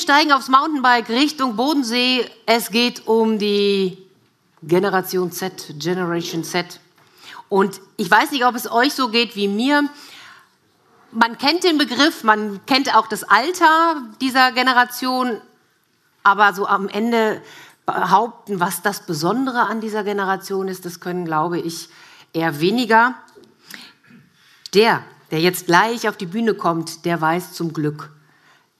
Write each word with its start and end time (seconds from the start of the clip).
steigen 0.00 0.32
aufs 0.32 0.48
Mountainbike 0.48 1.08
Richtung 1.08 1.56
Bodensee. 1.56 2.28
Es 2.46 2.70
geht 2.70 3.06
um 3.06 3.38
die 3.38 3.98
Generation 4.62 5.30
Z, 5.30 5.74
Generation 5.78 6.44
Z. 6.44 6.80
Und 7.48 7.80
ich 7.96 8.10
weiß 8.10 8.30
nicht, 8.30 8.44
ob 8.44 8.54
es 8.54 8.70
euch 8.70 8.94
so 8.94 9.08
geht 9.08 9.36
wie 9.36 9.48
mir. 9.48 9.88
Man 11.12 11.38
kennt 11.38 11.64
den 11.64 11.78
Begriff, 11.78 12.24
man 12.24 12.64
kennt 12.66 12.94
auch 12.94 13.08
das 13.08 13.24
Alter 13.24 14.02
dieser 14.20 14.52
Generation, 14.52 15.40
aber 16.22 16.54
so 16.54 16.66
am 16.66 16.88
Ende 16.88 17.42
behaupten, 17.84 18.60
was 18.60 18.82
das 18.82 19.06
Besondere 19.06 19.62
an 19.62 19.80
dieser 19.80 20.04
Generation 20.04 20.68
ist, 20.68 20.84
das 20.84 21.00
können, 21.00 21.24
glaube 21.24 21.58
ich, 21.58 21.88
eher 22.32 22.60
weniger. 22.60 23.14
Der, 24.74 25.02
der 25.32 25.40
jetzt 25.40 25.66
gleich 25.66 26.08
auf 26.08 26.16
die 26.16 26.26
Bühne 26.26 26.54
kommt, 26.54 27.04
der 27.04 27.20
weiß 27.20 27.54
zum 27.54 27.72
Glück 27.72 28.10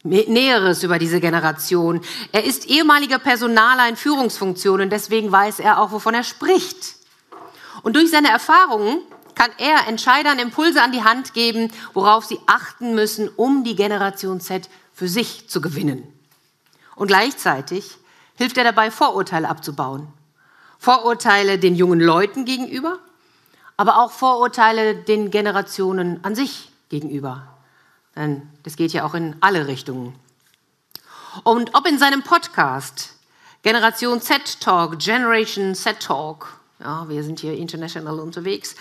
Näheres 0.03 0.83
über 0.83 0.99
diese 0.99 1.21
Generation. 1.21 2.01
Er 2.33 2.45
ist 2.45 2.67
ehemaliger 2.67 3.19
Personaler 3.19 3.89
in 3.89 3.97
Führungsfunktionen, 3.97 4.89
deswegen 4.89 5.31
weiß 5.31 5.61
er 5.61 5.81
auch, 5.81 5.93
wovon 5.93 6.15
er 6.15 6.25
spricht. 6.25 6.95
Und 7.83 7.97
durch 7.97 8.11
seine 8.11 8.31
Erfahrungen 8.31 9.03
kann 9.35 9.51
er 9.59 9.89
Entscheidern 9.89 10.39
Impulse 10.39 10.83
an 10.83 10.93
die 10.93 11.05
Hand 11.05 11.35
geben, 11.35 11.71
worauf 11.93 12.25
sie 12.25 12.39
achten 12.47 12.95
müssen, 12.95 13.29
um 13.29 13.63
die 13.65 13.77
Generation 13.77 14.41
Z 14.41 14.69
für 14.95 15.09
sich 15.09 15.49
zu 15.49 15.61
gewinnen. 15.61 16.03
Und 16.97 17.09
gleichzeitig 17.09 17.97
hilft 18.37 18.57
er 18.59 18.65
dabei, 18.65 18.91
Vorurteile 18.91 19.49
abzubauen. 19.49 20.09
Vorurteile 20.79 21.59
den 21.59 21.75
jungen 21.75 22.01
Leuten 22.01 22.47
gegenüber, 22.47 22.99
aber 23.77 23.99
auch 23.99 24.11
Vorurteile 24.11 24.95
den 24.95 25.31
Generationen 25.31 26.25
an 26.25 26.35
sich 26.35 26.71
gegenüber. 26.89 27.50
Denn 28.21 28.43
das 28.65 28.77
geht 28.77 28.93
ja 28.93 29.07
auch 29.07 29.15
in 29.15 29.35
alle 29.41 29.67
Richtungen. 29.67 30.15
Und 31.43 31.75
ob 31.75 31.87
in 31.87 31.99
seinem 31.99 32.23
Podcast 32.23 33.15
Generation 33.63 34.21
Z 34.21 34.61
Talk, 34.61 34.99
Generation 34.99 35.75
Z 35.75 36.01
Talk, 36.01 36.61
ja, 36.81 37.09
wir 37.09 37.25
sind 37.25 37.41
hier 37.41 37.55
international 37.55 38.21
unterwegs, 38.21 38.75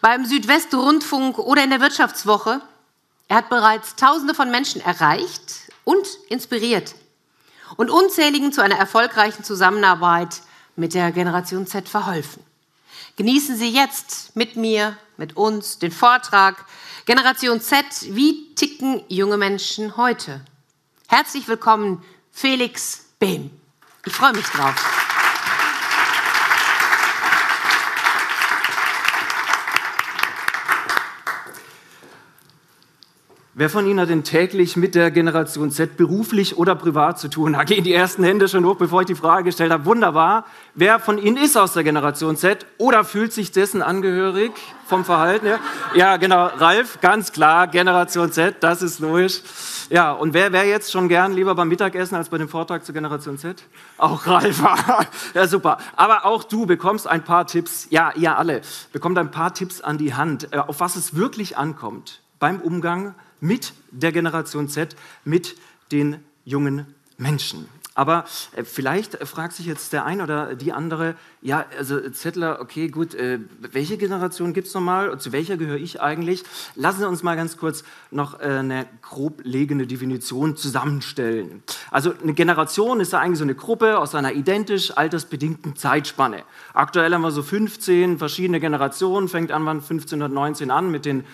beim 0.00 0.24
Südwestrundfunk 0.24 1.38
oder 1.40 1.64
in 1.64 1.70
der 1.70 1.80
Wirtschaftswoche, 1.80 2.60
er 3.26 3.36
hat 3.36 3.48
bereits 3.48 3.96
Tausende 3.96 4.34
von 4.34 4.52
Menschen 4.52 4.80
erreicht 4.80 5.72
und 5.82 6.06
inspiriert 6.28 6.94
und 7.76 7.90
unzähligen 7.90 8.52
zu 8.52 8.62
einer 8.62 8.76
erfolgreichen 8.76 9.42
Zusammenarbeit 9.42 10.42
mit 10.76 10.94
der 10.94 11.10
Generation 11.10 11.66
Z 11.66 11.88
verholfen. 11.88 12.44
Genießen 13.16 13.56
Sie 13.56 13.68
jetzt 13.68 14.36
mit 14.36 14.56
mir, 14.56 14.96
mit 15.16 15.36
uns 15.36 15.78
den 15.78 15.92
Vortrag 15.92 16.64
Generation 17.06 17.60
Z, 17.60 17.84
wie 18.10 18.54
ticken 18.54 19.02
junge 19.08 19.36
Menschen 19.36 19.96
heute? 19.96 20.44
Herzlich 21.08 21.46
willkommen, 21.48 22.02
Felix 22.32 23.06
Behm. 23.18 23.50
Ich 24.04 24.12
freue 24.12 24.32
mich 24.32 24.46
drauf. 24.46 24.95
Wer 33.58 33.70
von 33.70 33.86
Ihnen 33.86 33.98
hat 33.98 34.10
denn 34.10 34.22
täglich 34.22 34.76
mit 34.76 34.94
der 34.94 35.10
Generation 35.10 35.70
Z 35.70 35.96
beruflich 35.96 36.58
oder 36.58 36.74
privat 36.74 37.18
zu 37.18 37.28
tun? 37.28 37.54
Da 37.54 37.64
gehen 37.64 37.84
die 37.84 37.92
ersten 37.94 38.22
Hände 38.22 38.48
schon 38.48 38.66
hoch, 38.66 38.76
bevor 38.76 39.00
ich 39.00 39.06
die 39.06 39.14
Frage 39.14 39.44
gestellt 39.44 39.72
habe. 39.72 39.86
Wunderbar. 39.86 40.44
Wer 40.74 41.00
von 41.00 41.16
Ihnen 41.16 41.38
ist 41.38 41.56
aus 41.56 41.72
der 41.72 41.82
Generation 41.82 42.36
Z 42.36 42.66
oder 42.76 43.02
fühlt 43.02 43.32
sich 43.32 43.52
dessen 43.52 43.80
angehörig 43.80 44.52
vom 44.86 45.06
Verhalten 45.06 45.46
her? 45.46 45.58
Ja, 45.94 46.18
genau. 46.18 46.48
Ralf, 46.48 47.00
ganz 47.00 47.32
klar, 47.32 47.66
Generation 47.66 48.30
Z, 48.30 48.56
das 48.60 48.82
ist 48.82 48.98
logisch. 49.00 49.40
Ja, 49.88 50.12
und 50.12 50.34
wer 50.34 50.52
wäre 50.52 50.66
jetzt 50.66 50.92
schon 50.92 51.08
gern 51.08 51.32
lieber 51.32 51.54
beim 51.54 51.68
Mittagessen 51.68 52.14
als 52.14 52.28
bei 52.28 52.36
dem 52.36 52.50
Vortrag 52.50 52.84
zur 52.84 52.94
Generation 52.94 53.38
Z? 53.38 53.64
Auch 53.96 54.26
Ralf. 54.26 54.62
ja, 55.34 55.46
super. 55.46 55.78
Aber 55.96 56.26
auch 56.26 56.44
du 56.44 56.66
bekommst 56.66 57.06
ein 57.06 57.24
paar 57.24 57.46
Tipps, 57.46 57.86
ja, 57.88 58.12
ihr 58.16 58.36
alle, 58.36 58.60
bekommt 58.92 59.16
ein 59.16 59.30
paar 59.30 59.54
Tipps 59.54 59.80
an 59.80 59.96
die 59.96 60.12
Hand, 60.12 60.52
äh, 60.52 60.58
auf 60.58 60.80
was 60.80 60.96
es 60.96 61.16
wirklich 61.16 61.56
ankommt 61.56 62.20
beim 62.38 62.60
Umgang 62.60 63.14
mit 63.40 63.72
der 63.90 64.12
Generation 64.12 64.68
Z, 64.68 64.96
mit 65.24 65.56
den 65.92 66.20
jungen 66.44 66.86
Menschen. 67.18 67.68
Aber 67.96 68.26
äh, 68.54 68.62
vielleicht 68.62 69.16
fragt 69.26 69.54
sich 69.54 69.64
jetzt 69.64 69.92
der 69.94 70.04
eine 70.04 70.22
oder 70.22 70.54
die 70.54 70.72
andere, 70.72 71.14
ja, 71.40 71.64
also 71.78 71.98
Zettler, 72.10 72.60
okay, 72.60 72.88
gut, 72.88 73.14
äh, 73.14 73.38
welche 73.58 73.96
Generation 73.96 74.52
gibt 74.52 74.68
es 74.68 74.74
nochmal 74.74 75.18
zu 75.18 75.32
welcher 75.32 75.56
gehöre 75.56 75.78
ich 75.78 76.00
eigentlich? 76.00 76.44
Lassen 76.74 77.00
Sie 77.00 77.08
uns 77.08 77.22
mal 77.22 77.36
ganz 77.36 77.56
kurz 77.56 77.84
noch 78.10 78.38
äh, 78.38 78.44
eine 78.44 78.86
groblegende 79.00 79.86
Definition 79.86 80.56
zusammenstellen. 80.56 81.62
Also 81.90 82.12
eine 82.22 82.34
Generation 82.34 83.00
ist 83.00 83.14
ja 83.14 83.20
eigentlich 83.20 83.38
so 83.38 83.44
eine 83.44 83.54
Gruppe 83.54 83.98
aus 83.98 84.14
einer 84.14 84.34
identisch 84.34 84.94
altersbedingten 84.94 85.74
Zeitspanne. 85.74 86.42
Aktuell 86.74 87.14
haben 87.14 87.22
wir 87.22 87.30
so 87.30 87.42
15 87.42 88.18
verschiedene 88.18 88.60
Generationen, 88.60 89.28
fängt 89.28 89.52
an 89.52 89.66
1519 89.66 90.70
an 90.70 90.90
mit 90.90 91.06
den 91.06 91.24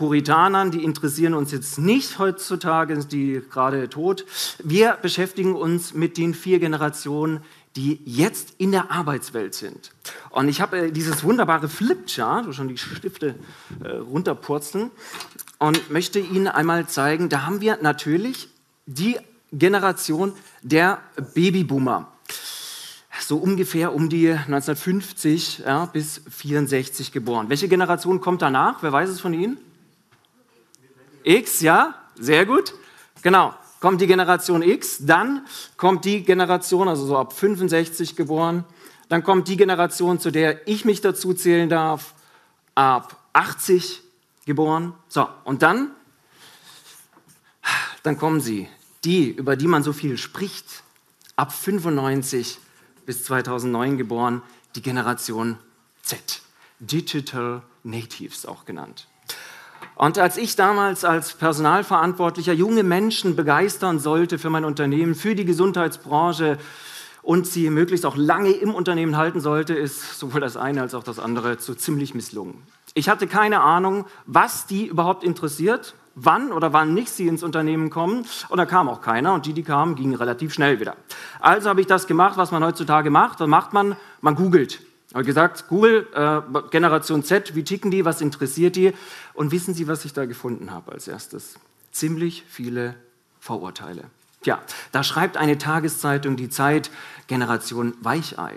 Puritanern, 0.00 0.70
die 0.70 0.82
interessieren 0.82 1.34
uns 1.34 1.52
jetzt 1.52 1.78
nicht 1.78 2.18
heutzutage, 2.18 2.96
die 3.04 3.42
gerade 3.50 3.86
tot. 3.90 4.24
Wir 4.64 4.96
beschäftigen 5.02 5.54
uns 5.54 5.92
mit 5.92 6.16
den 6.16 6.32
vier 6.32 6.58
Generationen, 6.58 7.42
die 7.76 8.00
jetzt 8.06 8.54
in 8.56 8.72
der 8.72 8.90
Arbeitswelt 8.90 9.54
sind. 9.54 9.92
Und 10.30 10.48
ich 10.48 10.62
habe 10.62 10.86
äh, 10.86 10.90
dieses 10.90 11.22
wunderbare 11.22 11.68
Flipchart, 11.68 12.46
wo 12.46 12.52
schon 12.52 12.68
die 12.68 12.78
Stifte 12.78 13.34
äh, 13.84 13.88
runterpurzeln, 13.88 14.90
und 15.58 15.90
möchte 15.90 16.18
Ihnen 16.18 16.48
einmal 16.48 16.86
zeigen, 16.86 17.28
da 17.28 17.42
haben 17.42 17.60
wir 17.60 17.78
natürlich 17.82 18.48
die 18.86 19.18
Generation 19.52 20.32
der 20.62 21.02
Babyboomer. 21.34 22.10
So 23.20 23.36
ungefähr 23.36 23.94
um 23.94 24.08
die 24.08 24.30
1950 24.30 25.58
ja, 25.58 25.84
bis 25.84 26.22
64 26.30 27.12
geboren. 27.12 27.50
Welche 27.50 27.68
Generation 27.68 28.22
kommt 28.22 28.40
danach? 28.40 28.82
Wer 28.82 28.92
weiß 28.92 29.10
es 29.10 29.20
von 29.20 29.34
Ihnen? 29.34 29.58
X, 31.24 31.60
ja, 31.60 31.94
sehr 32.14 32.46
gut. 32.46 32.74
Genau, 33.22 33.54
kommt 33.80 34.00
die 34.00 34.06
Generation 34.06 34.62
X, 34.62 34.98
dann 35.00 35.46
kommt 35.76 36.04
die 36.04 36.22
Generation, 36.22 36.88
also 36.88 37.06
so 37.06 37.18
ab 37.18 37.32
65 37.32 38.16
geboren, 38.16 38.64
dann 39.08 39.24
kommt 39.24 39.48
die 39.48 39.56
Generation, 39.56 40.20
zu 40.20 40.30
der 40.30 40.68
ich 40.68 40.84
mich 40.84 41.00
dazu 41.00 41.34
zählen 41.34 41.68
darf, 41.68 42.14
ab 42.74 43.16
80 43.32 44.02
geboren. 44.46 44.94
So, 45.08 45.28
und 45.44 45.62
dann, 45.62 45.90
dann 48.02 48.16
kommen 48.16 48.40
sie, 48.40 48.68
die, 49.04 49.30
über 49.30 49.56
die 49.56 49.66
man 49.66 49.82
so 49.82 49.92
viel 49.92 50.16
spricht, 50.16 50.82
ab 51.36 51.52
95 51.52 52.58
bis 53.06 53.24
2009 53.24 53.96
geboren, 53.96 54.42
die 54.76 54.82
Generation 54.82 55.58
Z, 56.02 56.42
Digital 56.78 57.62
Natives 57.82 58.46
auch 58.46 58.64
genannt. 58.64 59.08
Und 60.00 60.18
als 60.18 60.38
ich 60.38 60.56
damals 60.56 61.04
als 61.04 61.34
Personalverantwortlicher 61.34 62.54
junge 62.54 62.84
Menschen 62.84 63.36
begeistern 63.36 63.98
sollte 63.98 64.38
für 64.38 64.48
mein 64.48 64.64
Unternehmen, 64.64 65.14
für 65.14 65.34
die 65.34 65.44
Gesundheitsbranche 65.44 66.56
und 67.20 67.46
sie 67.46 67.68
möglichst 67.68 68.06
auch 68.06 68.16
lange 68.16 68.50
im 68.50 68.74
Unternehmen 68.74 69.18
halten 69.18 69.42
sollte, 69.42 69.74
ist 69.74 70.18
sowohl 70.18 70.40
das 70.40 70.56
eine 70.56 70.80
als 70.80 70.94
auch 70.94 71.02
das 71.02 71.18
andere 71.18 71.58
so 71.60 71.74
ziemlich 71.74 72.14
misslungen. 72.14 72.62
Ich 72.94 73.10
hatte 73.10 73.26
keine 73.26 73.60
Ahnung, 73.60 74.06
was 74.24 74.64
die 74.64 74.86
überhaupt 74.86 75.22
interessiert, 75.22 75.94
wann 76.14 76.50
oder 76.50 76.72
wann 76.72 76.94
nicht 76.94 77.10
sie 77.10 77.28
ins 77.28 77.42
Unternehmen 77.42 77.90
kommen. 77.90 78.24
Und 78.48 78.56
da 78.56 78.64
kam 78.64 78.88
auch 78.88 79.02
keiner. 79.02 79.34
Und 79.34 79.44
die, 79.44 79.52
die 79.52 79.64
kamen, 79.64 79.96
gingen 79.96 80.14
relativ 80.14 80.54
schnell 80.54 80.80
wieder. 80.80 80.96
Also 81.40 81.68
habe 81.68 81.82
ich 81.82 81.86
das 81.86 82.06
gemacht, 82.06 82.38
was 82.38 82.52
man 82.52 82.64
heutzutage 82.64 83.10
macht. 83.10 83.38
Was 83.40 83.48
macht 83.48 83.74
man? 83.74 83.96
Man 84.22 84.34
googelt. 84.34 84.80
Habe 85.12 85.24
gesagt, 85.24 85.66
Google, 85.68 86.06
äh, 86.14 86.40
Generation 86.70 87.24
Z, 87.24 87.54
wie 87.56 87.64
ticken 87.64 87.90
die, 87.90 88.04
was 88.04 88.20
interessiert 88.20 88.76
die? 88.76 88.92
Und 89.34 89.50
wissen 89.50 89.74
Sie, 89.74 89.88
was 89.88 90.04
ich 90.04 90.12
da 90.12 90.24
gefunden 90.24 90.70
habe 90.70 90.92
als 90.92 91.08
erstes? 91.08 91.54
Ziemlich 91.90 92.44
viele 92.48 92.94
Vorurteile. 93.40 94.04
Tja, 94.42 94.60
da 94.92 95.02
schreibt 95.02 95.36
eine 95.36 95.58
Tageszeitung 95.58 96.36
die 96.36 96.48
Zeit 96.48 96.90
Generation 97.26 97.94
Weichei. 98.00 98.54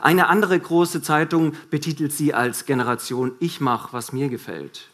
Eine 0.00 0.28
andere 0.28 0.58
große 0.58 1.02
Zeitung 1.02 1.54
betitelt 1.70 2.12
sie 2.12 2.34
als 2.34 2.66
Generation 2.66 3.32
Ich 3.40 3.60
mach, 3.60 3.92
was 3.92 4.12
mir 4.12 4.28
gefällt. 4.28 4.88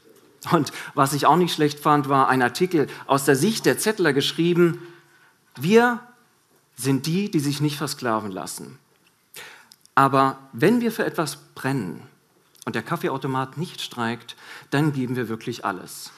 Und 0.52 0.72
was 0.94 1.14
ich 1.14 1.26
auch 1.26 1.36
nicht 1.36 1.54
schlecht 1.54 1.80
fand, 1.80 2.08
war 2.08 2.28
ein 2.28 2.42
Artikel 2.42 2.86
aus 3.06 3.24
der 3.24 3.36
Sicht 3.36 3.66
der 3.66 3.78
Zettler 3.78 4.12
geschrieben, 4.12 4.80
wir 5.56 6.00
sind 6.76 7.06
die, 7.06 7.30
die 7.30 7.40
sich 7.40 7.60
nicht 7.60 7.78
versklaven 7.78 8.30
lassen. 8.30 8.78
Aber 9.94 10.38
wenn 10.52 10.80
wir 10.80 10.90
für 10.90 11.04
etwas 11.04 11.36
brennen 11.54 12.02
und 12.64 12.74
der 12.74 12.82
Kaffeeautomat 12.82 13.58
nicht 13.58 13.80
streikt, 13.80 14.36
dann 14.70 14.92
geben 14.92 15.16
wir 15.16 15.28
wirklich 15.28 15.64
alles. 15.64 16.10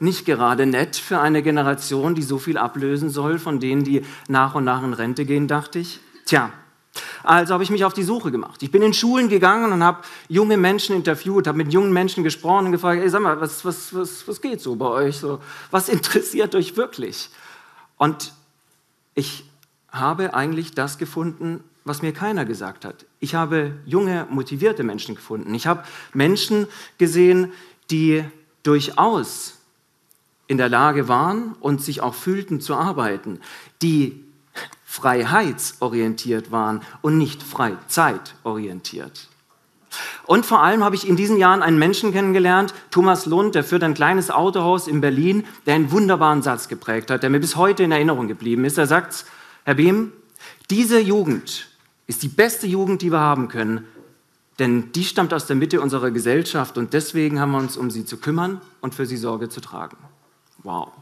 Nicht 0.00 0.24
gerade 0.24 0.66
nett 0.66 0.96
für 0.96 1.20
eine 1.20 1.42
Generation, 1.42 2.14
die 2.14 2.22
so 2.22 2.38
viel 2.38 2.58
ablösen 2.58 3.10
soll 3.10 3.38
von 3.38 3.60
denen, 3.60 3.84
die 3.84 4.04
nach 4.28 4.54
und 4.54 4.64
nach 4.64 4.82
in 4.82 4.92
Rente 4.92 5.24
gehen, 5.24 5.48
dachte 5.48 5.78
ich. 5.78 6.00
Tja, 6.26 6.52
also 7.22 7.54
habe 7.54 7.64
ich 7.64 7.70
mich 7.70 7.84
auf 7.84 7.94
die 7.94 8.02
Suche 8.02 8.30
gemacht. 8.30 8.62
Ich 8.62 8.70
bin 8.70 8.82
in 8.82 8.92
Schulen 8.92 9.28
gegangen 9.28 9.72
und 9.72 9.82
habe 9.82 10.02
junge 10.28 10.56
Menschen 10.56 10.94
interviewt, 10.94 11.46
habe 11.46 11.58
mit 11.58 11.72
jungen 11.72 11.92
Menschen 11.92 12.22
gesprochen 12.22 12.66
und 12.66 12.72
gefragt, 12.72 13.00
ey, 13.02 13.08
sag 13.08 13.22
mal, 13.22 13.40
was, 13.40 13.64
was, 13.64 13.94
was, 13.94 14.26
was 14.28 14.40
geht 14.40 14.60
so 14.60 14.76
bei 14.76 14.86
euch? 14.86 15.18
So, 15.18 15.40
was 15.70 15.88
interessiert 15.88 16.54
euch 16.54 16.76
wirklich? 16.76 17.30
Und 17.96 18.32
ich 19.14 19.48
habe 19.90 20.34
eigentlich 20.34 20.72
das 20.72 20.98
gefunden, 20.98 21.64
was 21.84 22.02
mir 22.02 22.12
keiner 22.12 22.44
gesagt 22.44 22.84
hat. 22.84 23.04
Ich 23.20 23.34
habe 23.34 23.72
junge, 23.84 24.26
motivierte 24.30 24.82
Menschen 24.82 25.14
gefunden. 25.14 25.54
Ich 25.54 25.66
habe 25.66 25.84
Menschen 26.12 26.66
gesehen, 26.98 27.52
die 27.90 28.24
durchaus 28.62 29.58
in 30.46 30.58
der 30.58 30.68
Lage 30.68 31.08
waren 31.08 31.54
und 31.60 31.82
sich 31.82 32.00
auch 32.00 32.14
fühlten 32.14 32.60
zu 32.60 32.74
arbeiten, 32.74 33.40
die 33.82 34.24
freiheitsorientiert 34.84 36.50
waren 36.50 36.82
und 37.02 37.18
nicht 37.18 37.42
freizeitorientiert. 37.42 39.28
Und 40.24 40.46
vor 40.46 40.62
allem 40.62 40.82
habe 40.82 40.96
ich 40.96 41.08
in 41.08 41.16
diesen 41.16 41.36
Jahren 41.36 41.62
einen 41.62 41.78
Menschen 41.78 42.12
kennengelernt, 42.12 42.74
Thomas 42.90 43.26
Lund, 43.26 43.54
der 43.54 43.64
führt 43.64 43.84
ein 43.84 43.94
kleines 43.94 44.30
Autohaus 44.30 44.88
in 44.88 45.00
Berlin, 45.00 45.44
der 45.66 45.74
einen 45.74 45.92
wunderbaren 45.92 46.42
Satz 46.42 46.68
geprägt 46.68 47.10
hat, 47.10 47.22
der 47.22 47.30
mir 47.30 47.40
bis 47.40 47.56
heute 47.56 47.82
in 47.82 47.92
Erinnerung 47.92 48.26
geblieben 48.26 48.64
ist. 48.64 48.78
Er 48.78 48.86
sagt, 48.86 49.24
Herr 49.64 49.74
Behm, 49.74 50.12
diese 50.70 50.98
Jugend 50.98 51.68
ist 52.06 52.22
die 52.22 52.28
beste 52.28 52.66
Jugend, 52.66 53.02
die 53.02 53.10
wir 53.10 53.20
haben 53.20 53.48
können, 53.48 53.86
denn 54.58 54.92
die 54.92 55.04
stammt 55.04 55.34
aus 55.34 55.46
der 55.46 55.56
Mitte 55.56 55.80
unserer 55.80 56.10
Gesellschaft 56.10 56.78
und 56.78 56.92
deswegen 56.92 57.40
haben 57.40 57.52
wir 57.52 57.58
uns 57.58 57.76
um 57.76 57.90
sie 57.90 58.04
zu 58.04 58.18
kümmern 58.18 58.60
und 58.80 58.94
für 58.94 59.06
sie 59.06 59.16
Sorge 59.16 59.48
zu 59.48 59.60
tragen. 59.60 59.96
Wow. 60.62 60.92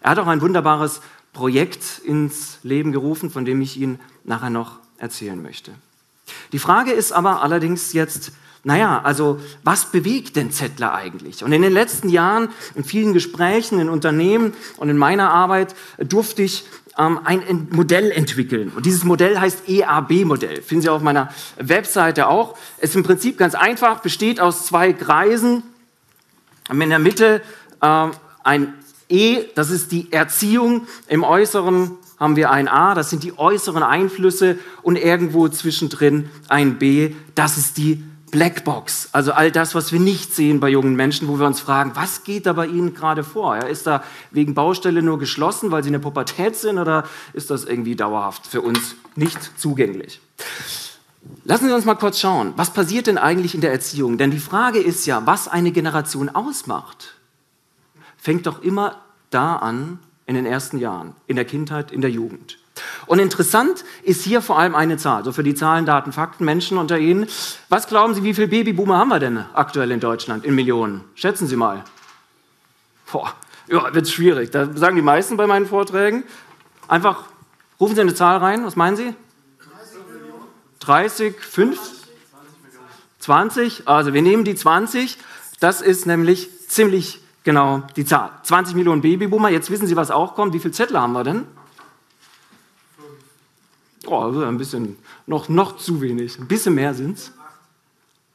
Er 0.00 0.10
hat 0.10 0.18
auch 0.18 0.26
ein 0.26 0.42
wunderbares 0.42 1.00
Projekt 1.32 2.00
ins 2.04 2.58
Leben 2.62 2.92
gerufen, 2.92 3.30
von 3.30 3.44
dem 3.44 3.60
ich 3.60 3.76
Ihnen 3.76 4.00
nachher 4.24 4.50
noch 4.50 4.78
erzählen 4.98 5.40
möchte. 5.42 5.72
Die 6.52 6.58
Frage 6.58 6.92
ist 6.92 7.12
aber 7.12 7.42
allerdings 7.42 7.92
jetzt, 7.92 8.32
naja, 8.64 9.00
also 9.02 9.40
was 9.62 9.90
bewegt 9.90 10.36
denn 10.36 10.50
Zettler 10.50 10.94
eigentlich? 10.94 11.44
Und 11.44 11.52
in 11.52 11.62
den 11.62 11.72
letzten 11.72 12.08
Jahren, 12.08 12.48
in 12.74 12.84
vielen 12.84 13.12
Gesprächen 13.12 13.78
in 13.78 13.88
Unternehmen 13.88 14.54
und 14.76 14.88
in 14.88 14.96
meiner 14.96 15.30
Arbeit 15.30 15.74
durfte 15.98 16.42
ich 16.42 16.64
ähm, 16.98 17.20
ein 17.24 17.68
Modell 17.70 18.10
entwickeln. 18.10 18.72
Und 18.74 18.86
dieses 18.86 19.04
Modell 19.04 19.38
heißt 19.38 19.68
EAB-Modell. 19.68 20.62
Finden 20.62 20.82
Sie 20.82 20.88
auf 20.88 21.02
meiner 21.02 21.30
Webseite 21.58 22.28
auch. 22.28 22.56
Es 22.78 22.90
ist 22.90 22.96
im 22.96 23.02
Prinzip 23.02 23.38
ganz 23.38 23.54
einfach, 23.54 24.00
besteht 24.00 24.40
aus 24.40 24.66
zwei 24.66 24.92
Kreisen. 24.92 25.62
In 26.70 26.90
der 26.90 26.98
Mitte 26.98 27.42
äh, 27.80 28.08
ein 28.42 28.74
E, 29.08 29.44
das 29.54 29.70
ist 29.70 29.92
die 29.92 30.12
Erziehung. 30.12 30.86
Im 31.06 31.22
Äußeren 31.22 31.92
haben 32.18 32.36
wir 32.36 32.50
ein 32.50 32.66
A, 32.66 32.94
das 32.94 33.10
sind 33.10 33.22
die 33.22 33.38
äußeren 33.38 33.82
Einflüsse. 33.82 34.58
Und 34.82 34.96
irgendwo 34.96 35.48
zwischendrin 35.48 36.30
ein 36.48 36.78
B, 36.78 37.14
das 37.34 37.56
ist 37.58 37.76
die 37.76 38.02
Blackbox, 38.30 39.10
also 39.12 39.32
all 39.32 39.52
das, 39.52 39.74
was 39.74 39.92
wir 39.92 40.00
nicht 40.00 40.34
sehen 40.34 40.58
bei 40.58 40.68
jungen 40.68 40.96
Menschen, 40.96 41.28
wo 41.28 41.38
wir 41.38 41.46
uns 41.46 41.60
fragen, 41.60 41.92
was 41.94 42.24
geht 42.24 42.46
da 42.46 42.52
bei 42.54 42.66
ihnen 42.66 42.92
gerade 42.92 43.22
vor? 43.22 43.56
Ist 43.56 43.86
da 43.86 44.02
wegen 44.32 44.54
Baustelle 44.54 45.00
nur 45.00 45.18
geschlossen, 45.18 45.70
weil 45.70 45.82
sie 45.82 45.88
in 45.88 45.94
der 45.94 46.00
Pubertät 46.00 46.56
sind 46.56 46.78
oder 46.78 47.04
ist 47.34 47.50
das 47.50 47.64
irgendwie 47.64 47.94
dauerhaft 47.94 48.46
für 48.46 48.62
uns 48.62 48.96
nicht 49.14 49.38
zugänglich? 49.58 50.20
Lassen 51.44 51.68
Sie 51.68 51.74
uns 51.74 51.84
mal 51.84 51.94
kurz 51.94 52.18
schauen, 52.18 52.52
was 52.56 52.72
passiert 52.72 53.06
denn 53.06 53.18
eigentlich 53.18 53.54
in 53.54 53.60
der 53.60 53.72
Erziehung? 53.72 54.18
Denn 54.18 54.30
die 54.30 54.38
Frage 54.38 54.78
ist 54.78 55.06
ja, 55.06 55.24
was 55.26 55.48
eine 55.48 55.70
Generation 55.70 56.28
ausmacht, 56.28 57.14
fängt 58.16 58.46
doch 58.46 58.62
immer 58.62 59.00
da 59.30 59.56
an, 59.56 59.98
in 60.26 60.34
den 60.34 60.46
ersten 60.46 60.78
Jahren, 60.78 61.14
in 61.26 61.36
der 61.36 61.44
Kindheit, 61.44 61.92
in 61.92 62.00
der 62.00 62.10
Jugend. 62.10 62.58
Und 63.06 63.18
interessant 63.18 63.84
ist 64.02 64.22
hier 64.22 64.42
vor 64.42 64.58
allem 64.58 64.74
eine 64.74 64.96
Zahl, 64.96 65.24
so 65.24 65.32
für 65.32 65.42
die 65.42 65.54
Zahlen, 65.54 65.86
Daten, 65.86 66.12
Fakten, 66.12 66.44
Menschen 66.44 66.78
unter 66.78 66.98
Ihnen. 66.98 67.26
Was 67.68 67.86
glauben 67.86 68.14
Sie, 68.14 68.22
wie 68.22 68.34
viele 68.34 68.48
Babyboomer 68.48 68.98
haben 68.98 69.08
wir 69.08 69.18
denn 69.18 69.44
aktuell 69.54 69.90
in 69.90 70.00
Deutschland 70.00 70.44
in 70.44 70.54
Millionen? 70.54 71.04
Schätzen 71.14 71.46
Sie 71.46 71.56
mal. 71.56 71.84
Boah, 73.10 73.32
ja, 73.68 73.94
wird 73.94 74.08
schwierig. 74.08 74.50
Da 74.50 74.68
sagen 74.74 74.96
die 74.96 75.02
meisten 75.02 75.36
bei 75.36 75.46
meinen 75.46 75.66
Vorträgen. 75.66 76.24
Einfach, 76.88 77.24
rufen 77.80 77.94
Sie 77.94 78.00
eine 78.00 78.14
Zahl 78.14 78.38
rein, 78.38 78.64
was 78.64 78.76
meinen 78.76 78.96
Sie? 78.96 79.14
30, 80.80 81.40
5? 81.40 81.80
20? 83.18 83.88
Also 83.88 84.12
wir 84.12 84.22
nehmen 84.22 84.44
die 84.44 84.54
20. 84.54 85.18
Das 85.58 85.80
ist 85.80 86.06
nämlich 86.06 86.48
ziemlich 86.68 87.20
genau 87.42 87.82
die 87.96 88.04
Zahl. 88.04 88.30
20 88.42 88.76
Millionen 88.76 89.00
Babyboomer. 89.00 89.48
Jetzt 89.48 89.70
wissen 89.70 89.86
Sie, 89.86 89.96
was 89.96 90.10
auch 90.10 90.34
kommt. 90.34 90.52
Wie 90.54 90.60
viele 90.60 90.72
Zettel 90.72 91.00
haben 91.00 91.12
wir 91.12 91.24
denn? 91.24 91.46
Oh, 94.06 94.18
also 94.18 94.44
ein 94.44 94.58
bisschen, 94.58 94.96
noch, 95.26 95.48
noch 95.48 95.76
zu 95.76 96.00
wenig. 96.00 96.38
Ein 96.38 96.46
bisschen 96.46 96.74
mehr 96.74 96.94
sind 96.94 97.18
es. 97.18 97.32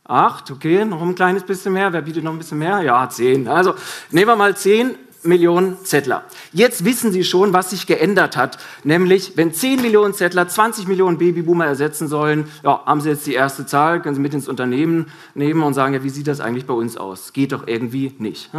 Acht, 0.03 0.51
okay, 0.51 0.83
noch 0.83 1.01
ein 1.01 1.15
kleines 1.15 1.43
bisschen 1.43 1.73
mehr. 1.73 1.93
Wer 1.93 2.01
bietet 2.01 2.23
noch 2.23 2.33
ein 2.33 2.37
bisschen 2.37 2.59
mehr? 2.59 2.81
Ja, 2.81 3.07
zehn. 3.09 3.47
Also 3.47 3.75
nehmen 4.11 4.27
wir 4.27 4.35
mal 4.35 4.57
zehn 4.57 4.95
Millionen 5.23 5.83
Zettler. 5.85 6.23
Jetzt 6.51 6.83
wissen 6.83 7.11
Sie 7.11 7.23
schon, 7.23 7.53
was 7.53 7.69
sich 7.69 7.85
geändert 7.87 8.35
hat. 8.35 8.57
Nämlich, 8.83 9.33
wenn 9.35 9.53
10 9.53 9.81
Millionen 9.81 10.13
Zettler 10.13 10.47
20 10.47 10.87
Millionen 10.87 11.17
Babyboomer 11.17 11.65
ersetzen 11.65 12.07
sollen, 12.07 12.47
ja, 12.63 12.83
haben 12.85 13.01
Sie 13.01 13.09
jetzt 13.09 13.27
die 13.27 13.33
erste 13.33 13.65
Zahl, 13.65 14.01
können 14.01 14.15
Sie 14.15 14.21
mit 14.21 14.33
ins 14.33 14.47
Unternehmen 14.47 15.11
nehmen 15.35 15.61
und 15.63 15.73
sagen, 15.73 15.93
ja, 15.93 16.03
wie 16.03 16.09
sieht 16.09 16.27
das 16.27 16.39
eigentlich 16.39 16.65
bei 16.65 16.73
uns 16.73 16.97
aus? 16.97 17.33
Geht 17.33 17.51
doch 17.51 17.67
irgendwie 17.67 18.13
nicht. 18.17 18.49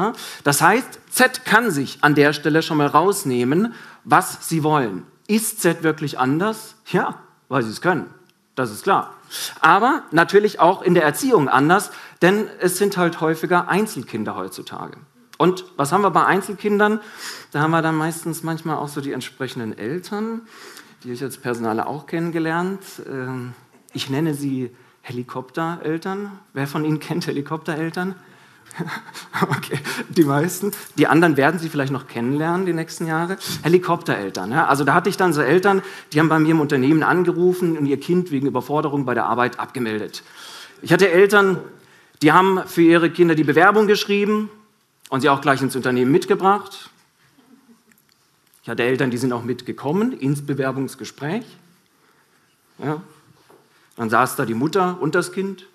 Das 0.45 0.63
heißt, 0.63 1.01
Z 1.11 1.45
kann 1.45 1.71
sich 1.71 1.99
an 2.03 2.15
der 2.15 2.33
Stelle 2.33 2.63
schon 2.63 2.77
mal 2.77 2.87
rausnehmen, 2.87 3.75
was 4.05 4.49
Sie 4.49 4.63
wollen. 4.63 5.05
Ist 5.33 5.63
Z 5.63 5.83
wirklich 5.83 6.19
anders? 6.19 6.75
Ja, 6.89 7.15
weil 7.49 7.63
sie 7.63 7.71
es 7.71 7.81
können. 7.81 8.13
Das 8.55 8.71
ist 8.71 8.83
klar. 8.83 9.15
Aber 9.63 10.03
natürlich 10.11 10.61
auch 10.61 10.83
in 10.83 10.93
der 10.93 11.05
Erziehung 11.05 11.49
anders, 11.49 11.91
denn 12.21 12.49
es 12.61 12.77
sind 12.77 12.99
halt 12.99 13.23
häufiger 13.23 13.67
Einzelkinder 13.67 14.37
heutzutage. 14.37 14.99
Und 15.39 15.65
was 15.79 15.91
haben 15.91 16.03
wir 16.03 16.11
bei 16.11 16.27
Einzelkindern? 16.27 17.01
Da 17.51 17.61
haben 17.61 17.71
wir 17.71 17.81
dann 17.81 17.97
meistens 17.97 18.43
manchmal 18.43 18.77
auch 18.77 18.89
so 18.89 19.01
die 19.01 19.13
entsprechenden 19.13 19.79
Eltern, 19.79 20.43
die 21.03 21.13
ich 21.13 21.23
als 21.23 21.39
Personale 21.39 21.87
auch 21.87 22.07
kennengelernt. 22.07 22.83
Ähm, 23.09 23.55
ich 23.95 24.11
nenne 24.11 24.35
sie 24.35 24.71
Helikoptereltern. 25.01 26.31
Wer 26.53 26.67
von 26.67 26.85
Ihnen 26.85 27.01
kennt 27.01 27.27
Helikoptereltern? 27.27 28.17
Okay, 29.43 29.79
die 30.09 30.25
meisten. 30.25 30.73
Die 30.97 31.07
anderen 31.07 31.37
werden 31.37 31.59
Sie 31.59 31.69
vielleicht 31.69 31.93
noch 31.93 32.07
kennenlernen 32.07 32.67
die 32.67 32.73
nächsten 32.73 33.07
Jahre. 33.07 33.37
Helikoptereltern. 33.63 34.53
Ja? 34.53 34.67
Also 34.67 34.85
da 34.85 34.95
hatte 34.95 35.09
ich 35.09 35.17
dann 35.17 35.33
so 35.33 35.41
Eltern, 35.41 35.83
die 36.13 36.21
haben 36.21 36.29
bei 36.29 36.39
mir 36.39 36.51
im 36.51 36.61
Unternehmen 36.61 37.03
angerufen 37.03 37.77
und 37.77 37.87
ihr 37.87 37.99
Kind 37.99 38.31
wegen 38.31 38.47
Überforderung 38.47 39.05
bei 39.05 39.15
der 39.15 39.25
Arbeit 39.25 39.59
abgemeldet. 39.59 40.23
Ich 40.81 40.93
hatte 40.93 41.11
Eltern, 41.11 41.59
die 42.23 42.33
haben 42.33 42.63
für 42.67 42.83
ihre 42.83 43.11
Kinder 43.11 43.35
die 43.35 43.45
Bewerbung 43.45 43.87
geschrieben 43.87 44.51
und 45.09 45.23
sie 45.23 45.29
auch 45.29 45.41
gleich 45.41 45.63
ins 45.63 45.77
Unternehmen 45.77 46.13
mitgebracht. 46.13 46.91
Ich 48.63 48.69
hatte 48.69 48.85
Eltern, 48.85 49.11
die 49.11 49.19
sind 49.19 49.33
auch 49.33 49.43
mitgekommen 49.43 50.13
ins 50.13 50.43
Bewerbungsgespräch. 50.43 51.45
Ja. 52.79 53.03
Dann 53.97 54.09
saß 54.09 54.37
da 54.37 54.45
die 54.45 54.55
Mutter 54.55 55.01
und 55.01 55.15
das 55.15 55.33
Kind. 55.33 55.67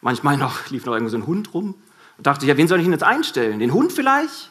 Manchmal 0.00 0.38
noch, 0.38 0.70
lief 0.70 0.86
noch 0.86 0.94
irgendwo 0.94 1.10
so 1.10 1.18
ein 1.18 1.26
Hund 1.26 1.52
rum. 1.52 1.74
Dachte, 2.22 2.46
ja, 2.46 2.56
wen 2.56 2.68
soll 2.68 2.78
ich 2.78 2.84
denn 2.84 2.92
jetzt 2.92 3.04
einstellen? 3.04 3.58
Den 3.58 3.72
Hund 3.72 3.92
vielleicht? 3.92 4.50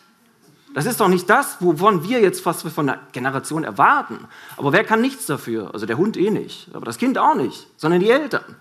Das 0.74 0.86
ist 0.86 1.00
doch 1.00 1.08
nicht 1.08 1.30
das, 1.30 1.58
wovon 1.62 2.04
wir 2.08 2.22
jetzt 2.22 2.42
fast 2.42 2.68
von 2.68 2.88
der 2.88 3.00
Generation 3.12 3.64
erwarten. 3.64 4.28
Aber 4.56 4.72
wer 4.72 4.84
kann 4.84 5.02
nichts 5.02 5.26
dafür? 5.26 5.74
Also 5.74 5.86
der 5.86 5.98
Hund 5.98 6.16
eh 6.16 6.30
nicht, 6.30 6.70
aber 6.74 6.86
das 6.86 6.98
Kind 6.98 7.18
auch 7.18 7.34
nicht, 7.34 7.68
sondern 7.78 8.00
die 8.00 8.10
Eltern. 8.10 8.56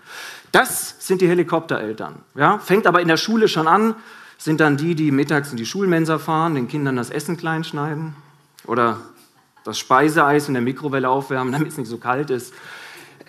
Das 0.51 0.95
sind 0.99 1.21
die 1.21 1.27
Helikoptereltern. 1.27 2.15
Ja? 2.35 2.57
Fängt 2.57 2.87
aber 2.87 3.01
in 3.01 3.07
der 3.07 3.17
Schule 3.17 3.47
schon 3.47 3.67
an, 3.67 3.95
sind 4.39 4.59
dann 4.59 4.77
die, 4.77 4.95
die 4.95 5.11
mittags 5.11 5.51
in 5.51 5.57
die 5.57 5.65
Schulmensa 5.65 6.17
fahren, 6.17 6.55
den 6.55 6.67
Kindern 6.67 6.95
das 6.95 7.11
Essen 7.11 7.37
klein 7.37 7.63
schneiden 7.63 8.15
oder 8.65 9.01
das 9.63 9.77
Speiseeis 9.77 10.47
in 10.47 10.55
der 10.55 10.63
Mikrowelle 10.63 11.09
aufwärmen, 11.09 11.51
damit 11.53 11.67
es 11.67 11.77
nicht 11.77 11.89
so 11.89 11.97
kalt 11.97 12.31
ist. 12.31 12.53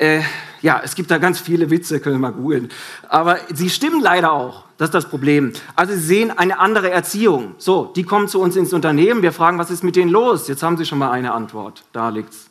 Äh, 0.00 0.22
ja, 0.62 0.80
es 0.82 0.94
gibt 0.94 1.10
da 1.10 1.18
ganz 1.18 1.40
viele 1.40 1.68
Witze, 1.68 2.00
können 2.00 2.16
wir 2.16 2.30
mal 2.30 2.32
googeln. 2.32 2.70
Aber 3.08 3.38
sie 3.52 3.68
stimmen 3.68 4.00
leider 4.00 4.32
auch. 4.32 4.64
Das 4.78 4.88
ist 4.88 4.94
das 4.94 5.10
Problem. 5.10 5.52
Also 5.76 5.92
Sie 5.92 6.00
sehen 6.00 6.30
eine 6.30 6.58
andere 6.58 6.90
Erziehung. 6.90 7.54
So, 7.58 7.92
die 7.94 8.02
kommen 8.02 8.28
zu 8.28 8.40
uns 8.40 8.56
ins 8.56 8.72
Unternehmen. 8.72 9.20
Wir 9.20 9.32
fragen, 9.32 9.58
was 9.58 9.70
ist 9.70 9.84
mit 9.84 9.94
denen 9.94 10.10
los? 10.10 10.48
Jetzt 10.48 10.62
haben 10.62 10.78
Sie 10.78 10.86
schon 10.86 10.98
mal 10.98 11.10
eine 11.10 11.32
Antwort. 11.34 11.84
Da 11.92 12.08
liegt's. 12.08 12.48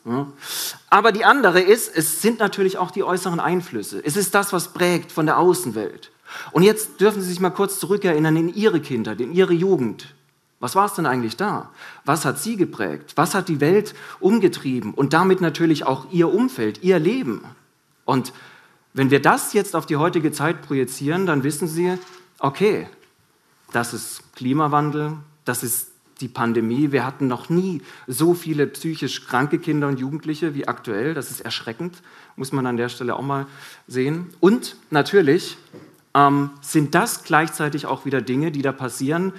Aber 0.90 1.10
die 1.10 1.24
andere 1.24 1.60
ist, 1.60 1.90
es 1.96 2.22
sind 2.22 2.38
natürlich 2.38 2.78
auch 2.78 2.92
die 2.92 3.02
äußeren 3.02 3.40
Einflüsse. 3.40 4.00
Es 4.04 4.16
ist 4.16 4.32
das, 4.36 4.52
was 4.52 4.68
prägt 4.68 5.10
von 5.10 5.26
der 5.26 5.38
Außenwelt. 5.38 6.12
Und 6.52 6.62
jetzt 6.62 7.00
dürfen 7.00 7.20
Sie 7.20 7.28
sich 7.28 7.40
mal 7.40 7.50
kurz 7.50 7.80
zurückerinnern 7.80 8.36
in 8.36 8.54
Ihre 8.54 8.78
Kinder, 8.78 9.18
in 9.18 9.32
Ihre 9.32 9.54
Jugend. 9.54 10.14
Was 10.60 10.76
war 10.76 10.86
es 10.86 10.92
denn 10.92 11.06
eigentlich 11.06 11.36
da? 11.36 11.70
Was 12.04 12.24
hat 12.24 12.38
sie 12.38 12.56
geprägt? 12.56 13.14
Was 13.16 13.34
hat 13.34 13.48
die 13.48 13.60
Welt 13.60 13.94
umgetrieben? 14.20 14.92
Und 14.92 15.14
damit 15.14 15.40
natürlich 15.40 15.84
auch 15.86 16.06
ihr 16.12 16.32
Umfeld, 16.32 16.82
ihr 16.82 16.98
Leben. 16.98 17.44
Und 18.04 18.32
wenn 18.92 19.10
wir 19.10 19.22
das 19.22 19.54
jetzt 19.54 19.74
auf 19.74 19.86
die 19.86 19.96
heutige 19.96 20.32
Zeit 20.32 20.62
projizieren, 20.62 21.24
dann 21.24 21.44
wissen 21.44 21.66
Sie, 21.66 21.96
okay, 22.38 22.88
das 23.72 23.94
ist 23.94 24.34
Klimawandel, 24.34 25.16
das 25.44 25.62
ist 25.62 25.92
die 26.20 26.28
Pandemie. 26.28 26.92
Wir 26.92 27.06
hatten 27.06 27.26
noch 27.26 27.48
nie 27.48 27.80
so 28.06 28.34
viele 28.34 28.66
psychisch 28.66 29.26
kranke 29.26 29.58
Kinder 29.58 29.88
und 29.88 29.98
Jugendliche 29.98 30.54
wie 30.54 30.68
aktuell. 30.68 31.14
Das 31.14 31.30
ist 31.30 31.40
erschreckend, 31.40 32.02
muss 32.36 32.52
man 32.52 32.66
an 32.66 32.76
der 32.76 32.88
Stelle 32.90 33.16
auch 33.16 33.22
mal 33.22 33.46
sehen. 33.86 34.34
Und 34.40 34.76
natürlich 34.90 35.56
ähm, 36.14 36.50
sind 36.60 36.94
das 36.94 37.24
gleichzeitig 37.24 37.86
auch 37.86 38.04
wieder 38.04 38.20
Dinge, 38.20 38.50
die 38.50 38.62
da 38.62 38.72
passieren, 38.72 39.32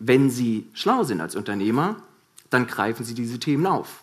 wenn 0.00 0.30
Sie 0.30 0.66
schlau 0.72 1.04
sind 1.04 1.20
als 1.20 1.36
Unternehmer, 1.36 1.96
dann 2.48 2.66
greifen 2.66 3.04
Sie 3.04 3.14
diese 3.14 3.38
Themen 3.38 3.66
auf. 3.66 4.02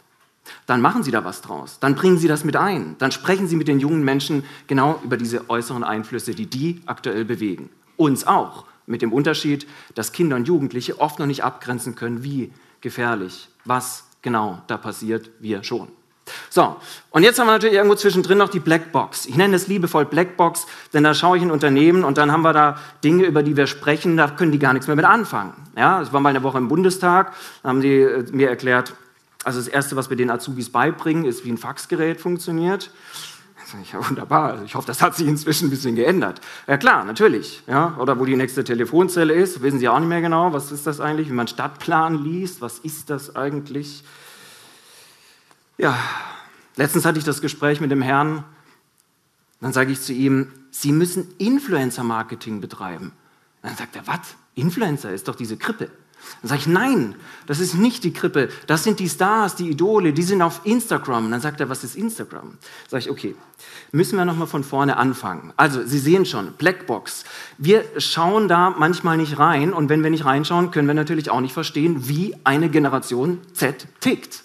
Dann 0.66 0.80
machen 0.80 1.04
Sie 1.04 1.12
da 1.12 1.25
was 1.25 1.42
draus. 1.42 1.80
Dann 1.80 1.96
bringen 1.96 2.18
Sie 2.18 2.30
das 2.30 2.46
mit 2.46 2.56
ein. 2.56 2.96
Dann 3.00 3.12
sprechen 3.12 3.48
Sie 3.48 3.58
mit 3.58 3.68
den 3.68 3.80
jungen 3.80 4.04
Menschen 4.04 4.46
genau 4.68 5.01
über 5.04 5.18
diese 5.18 5.50
äußeren 5.50 5.84
Einflüsse, 5.84 6.34
die 6.34 6.46
die 6.46 6.82
aktuell 6.86 7.25
bewegen. 7.25 7.70
Uns 7.98 8.25
auch. 8.25 8.66
Mit 8.86 9.01
dem 9.01 9.12
Unterschied, 9.12 9.68
dass 9.96 10.13
Kinder 10.13 10.38
und 10.38 10.48
Jugendliche 10.48 11.01
oft 11.01 11.20
noch 11.20 11.25
nicht 11.25 11.44
abgrenzen 11.44 11.96
können, 11.96 12.24
wie 12.24 12.54
gefährlich, 12.80 13.50
was 13.66 14.06
genau 14.22 14.62
da 14.68 14.77
passiert, 14.77 15.30
wir 15.39 15.63
schon. 15.63 15.89
So, 16.50 16.76
und 17.12 17.24
jetzt 17.24 17.40
haben 17.40 17.48
wir 17.48 17.54
natürlich 17.54 17.76
irgendwo 17.76 17.96
zwischendrin 17.96 18.38
noch 18.38 18.50
die 18.50 18.60
Blackbox. 18.60 19.26
Ich 19.26 19.36
nenne 19.36 19.56
es 19.56 19.68
liebevoll 19.68 20.06
Blackbox, 20.06 20.68
denn 20.94 21.04
da 21.04 21.14
schaue 21.14 21.38
ich 21.38 21.44
in 21.44 21.52
Unternehmen 21.52 22.04
und 22.04 22.18
dann 22.18 22.32
haben 22.32 22.42
wir 22.42 22.54
da 22.54 22.80
Dinge, 23.04 23.26
über 23.26 23.44
die 23.44 23.58
wir 23.58 23.68
sprechen, 23.68 24.18
da 24.18 24.28
können 24.30 24.52
die 24.52 24.60
gar 24.60 24.74
nichts 24.74 24.88
mehr 24.88 24.96
mit 24.96 25.06
anfangen. 25.06 25.54
Ja, 25.76 26.02
es 26.02 26.14
war 26.14 26.20
mal 26.20 26.30
eine 26.30 26.44
Woche 26.44 26.58
im 26.58 26.68
Bundestag, 26.68 27.34
da 27.64 27.70
haben 27.70 27.82
die 27.82 28.02
äh, 28.02 28.26
mir 28.32 28.50
erklärt, 28.50 28.94
also 29.44 29.60
das 29.60 29.68
Erste, 29.68 29.96
was 29.96 30.10
wir 30.10 30.18
den 30.18 30.30
Azubis 30.30 30.70
beibringen, 30.70 31.26
ist, 31.26 31.46
wie 31.46 31.52
ein 31.52 31.58
Faxgerät 31.58 32.20
funktioniert. 32.20 32.92
Ja, 33.92 34.08
wunderbar. 34.08 34.52
Also 34.52 34.64
ich 34.64 34.76
hoffe, 34.76 34.88
das 34.88 35.02
hat 35.02 35.16
sich 35.16 35.28
inzwischen 35.28 35.68
ein 35.68 35.70
bisschen 35.70 35.96
geändert. 35.96 36.40
Ja 36.68 36.78
klar, 36.78 37.04
natürlich. 37.04 37.64
Ja, 37.68 37.98
oder 38.00 38.18
wo 38.18 38.26
die 38.26 38.36
nächste 38.36 38.64
Telefonzelle 38.64 39.34
ist, 39.34 39.62
wissen 39.62 39.80
Sie 39.80 39.90
auch 39.90 40.00
nicht 40.00 40.08
mehr 40.08 40.22
genau. 40.22 40.54
Was 40.54 40.72
ist 40.72 40.88
das 40.88 41.02
eigentlich? 41.02 41.30
Wie 41.30 41.34
man 41.34 41.48
Stadtplan 41.48 42.24
liest, 42.24 42.62
was 42.62 42.80
ist 42.80 43.10
das 43.10 43.36
eigentlich? 43.36 44.04
Ja, 45.78 45.98
letztens 46.76 47.06
hatte 47.06 47.20
ich 47.20 47.26
das 47.26 47.42
Gespräch 47.42 47.80
mit 47.82 47.92
dem 47.92 48.02
Herrn. 48.02 48.44
Dann 49.62 49.74
sage 49.74 49.92
ich 49.92 50.02
zu 50.02 50.14
ihm, 50.14 50.52
Sie 50.72 50.92
müssen 50.92 51.34
Influencer-Marketing 51.38 52.62
betreiben. 52.62 53.12
Dann 53.62 53.76
sagt 53.76 53.96
er, 53.96 54.06
was? 54.06 54.20
Influencer 54.56 55.12
ist 55.12 55.28
doch 55.28 55.36
diese 55.36 55.58
Krippe. 55.58 55.90
Dann 56.42 56.50
sage 56.50 56.62
ich, 56.62 56.68
nein, 56.68 57.16
das 57.46 57.60
ist 57.60 57.76
nicht 57.76 58.04
die 58.04 58.12
Krippe, 58.12 58.50
das 58.66 58.84
sind 58.84 59.00
die 59.00 59.08
Stars, 59.08 59.56
die 59.56 59.70
Idole, 59.70 60.14
die 60.14 60.24
sind 60.24 60.42
auf 60.42 60.62
Instagram. 60.66 61.30
Dann 61.32 61.42
sagt 61.42 61.60
er, 61.60 61.70
was 61.70 61.84
ist 61.84 61.96
Instagram? 61.96 62.58
Sage 62.88 63.04
ich, 63.04 63.10
okay, 63.10 63.36
müssen 63.92 64.18
wir 64.18 64.26
nochmal 64.26 64.48
von 64.48 64.64
vorne 64.64 64.98
anfangen. 64.98 65.54
Also, 65.58 65.86
Sie 65.86 66.00
sehen 66.00 66.26
schon, 66.26 66.54
Blackbox. 66.54 67.24
Wir 67.58 67.86
schauen 67.98 68.48
da 68.48 68.72
manchmal 68.72 69.18
nicht 69.18 69.40
rein 69.40 69.74
und 69.74 69.90
wenn 69.90 70.04
wir 70.04 70.10
nicht 70.10 70.26
reinschauen, 70.26 70.72
können 70.72 70.88
wir 70.88 70.96
natürlich 70.96 71.30
auch 71.30 71.42
nicht 71.42 71.54
verstehen, 71.54 72.08
wie 72.08 72.36
eine 72.44 72.70
Generation 72.70 73.40
Z 73.54 73.88
tickt. 74.00 74.44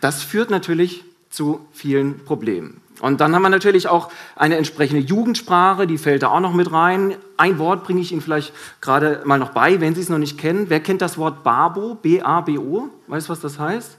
Das 0.00 0.22
führt 0.22 0.50
natürlich 0.50 1.04
zu 1.30 1.66
vielen 1.72 2.24
Problemen. 2.24 2.80
Und 3.00 3.20
dann 3.20 3.34
haben 3.34 3.42
wir 3.42 3.48
natürlich 3.48 3.88
auch 3.88 4.10
eine 4.36 4.56
entsprechende 4.56 5.00
Jugendsprache, 5.00 5.86
die 5.86 5.96
fällt 5.96 6.22
da 6.22 6.28
auch 6.28 6.40
noch 6.40 6.52
mit 6.52 6.70
rein. 6.70 7.16
Ein 7.38 7.58
Wort 7.58 7.84
bringe 7.84 8.00
ich 8.00 8.12
Ihnen 8.12 8.20
vielleicht 8.20 8.52
gerade 8.80 9.22
mal 9.24 9.38
noch 9.38 9.50
bei, 9.50 9.80
wenn 9.80 9.94
Sie 9.94 10.02
es 10.02 10.10
noch 10.10 10.18
nicht 10.18 10.36
kennen. 10.36 10.66
Wer 10.68 10.80
kennt 10.80 11.00
das 11.00 11.16
Wort 11.16 11.42
Babo? 11.42 11.94
B-A-B-O? 11.94 12.90
Weißt 13.06 13.28
du, 13.28 13.32
was 13.32 13.40
das 13.40 13.58
heißt? 13.58 13.96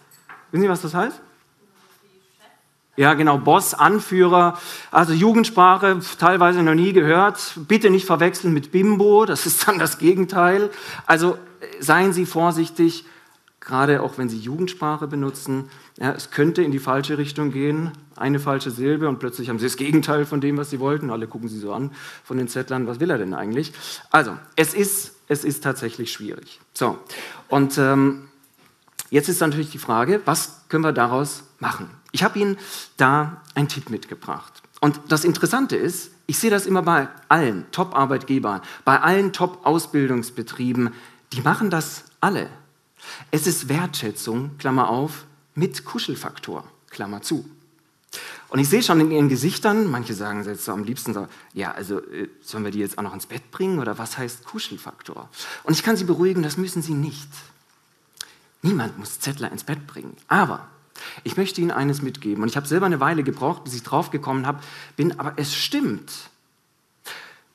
Wissen 0.51 0.61
Sie, 0.61 0.69
was 0.69 0.81
das 0.81 0.93
heißt? 0.93 1.19
Ja, 2.97 3.13
genau, 3.13 3.37
Boss, 3.37 3.73
Anführer, 3.73 4.59
also 4.91 5.13
Jugendsprache, 5.13 6.01
teilweise 6.19 6.61
noch 6.61 6.75
nie 6.75 6.93
gehört. 6.93 7.53
Bitte 7.67 7.89
nicht 7.89 8.05
verwechseln 8.05 8.53
mit 8.53 8.71
Bimbo, 8.71 9.25
das 9.25 9.45
ist 9.45 9.67
dann 9.67 9.79
das 9.79 9.97
Gegenteil. 9.97 10.69
Also 11.07 11.37
seien 11.79 12.11
Sie 12.13 12.25
vorsichtig, 12.25 13.05
gerade 13.61 14.01
auch 14.01 14.17
wenn 14.17 14.27
Sie 14.27 14.39
Jugendsprache 14.39 15.07
benutzen. 15.07 15.69
Ja, 15.97 16.11
es 16.11 16.31
könnte 16.31 16.63
in 16.63 16.71
die 16.71 16.79
falsche 16.79 17.17
Richtung 17.17 17.51
gehen, 17.51 17.91
eine 18.15 18.39
falsche 18.39 18.71
Silbe 18.71 19.07
und 19.07 19.19
plötzlich 19.19 19.49
haben 19.49 19.59
Sie 19.59 19.65
das 19.65 19.77
Gegenteil 19.77 20.25
von 20.25 20.41
dem, 20.41 20.57
was 20.57 20.71
Sie 20.71 20.79
wollten. 20.79 21.11
Alle 21.11 21.27
gucken 21.27 21.47
Sie 21.47 21.59
so 21.59 21.71
an 21.71 21.91
von 22.23 22.37
den 22.37 22.47
Zettlern, 22.47 22.87
was 22.87 22.99
will 22.99 23.11
er 23.11 23.19
denn 23.19 23.33
eigentlich? 23.33 23.71
Also, 24.09 24.35
es 24.55 24.73
ist, 24.73 25.13
es 25.27 25.45
ist 25.45 25.63
tatsächlich 25.63 26.11
schwierig. 26.11 26.59
So, 26.73 26.97
und 27.47 27.77
ähm, 27.77 28.27
jetzt 29.11 29.29
ist 29.29 29.39
natürlich 29.39 29.69
die 29.69 29.77
Frage, 29.77 30.21
was 30.25 30.63
können 30.67 30.83
wir 30.83 30.91
daraus 30.91 31.43
machen? 31.59 31.89
Ich 32.11 32.23
habe 32.23 32.39
Ihnen 32.39 32.57
da 32.97 33.41
einen 33.53 33.67
Tipp 33.67 33.89
mitgebracht. 33.89 34.63
Und 34.81 34.99
das 35.07 35.23
Interessante 35.23 35.75
ist, 35.75 36.11
ich 36.25 36.39
sehe 36.39 36.49
das 36.49 36.65
immer 36.65 36.81
bei 36.81 37.07
allen 37.27 37.65
Top-Arbeitgebern, 37.71 38.61
bei 38.83 38.99
allen 38.99 39.31
Top-Ausbildungsbetrieben, 39.31 40.89
die 41.33 41.41
machen 41.41 41.69
das 41.69 42.05
alle. 42.19 42.49
Es 43.29 43.45
ist 43.47 43.69
Wertschätzung, 43.69 44.57
Klammer 44.57 44.89
auf, 44.89 45.25
mit 45.53 45.85
Kuschelfaktor, 45.85 46.63
Klammer 46.89 47.21
zu. 47.21 47.45
Und 48.49 48.59
ich 48.59 48.67
sehe 48.67 48.83
schon 48.83 48.99
in 48.99 49.11
ihren 49.11 49.29
Gesichtern, 49.29 49.89
manche 49.89 50.13
sagen 50.13 50.43
jetzt 50.43 50.65
so 50.65 50.73
am 50.73 50.83
liebsten 50.83 51.13
so, 51.13 51.27
ja, 51.53 51.71
also 51.71 51.99
äh, 51.99 52.27
sollen 52.41 52.65
wir 52.65 52.71
die 52.71 52.79
jetzt 52.79 52.97
auch 52.97 53.03
noch 53.03 53.13
ins 53.13 53.25
Bett 53.25 53.49
bringen 53.51 53.79
oder 53.79 53.97
was 53.97 54.17
heißt 54.17 54.43
Kuschelfaktor? 54.43 55.29
Und 55.63 55.73
ich 55.73 55.83
kann 55.83 55.95
Sie 55.95 56.03
beruhigen, 56.03 56.43
das 56.43 56.57
müssen 56.57 56.81
Sie 56.81 56.93
nicht. 56.93 57.29
Niemand 58.61 58.99
muss 58.99 59.21
Zettler 59.21 59.51
ins 59.51 59.63
Bett 59.63 59.87
bringen. 59.87 60.17
Aber 60.27 60.67
ich 61.23 61.37
möchte 61.37 61.61
Ihnen 61.61 61.71
eines 61.71 62.01
mitgeben 62.01 62.43
und 62.43 62.49
ich 62.49 62.57
habe 62.57 62.67
selber 62.67 62.85
eine 62.85 62.99
Weile 62.99 63.23
gebraucht, 63.23 63.63
bis 63.63 63.73
ich 63.73 63.83
draufgekommen 63.83 64.45
habe, 64.45 64.59
bin, 64.97 65.17
aber 65.19 65.33
es 65.37 65.55
stimmt. 65.55 66.11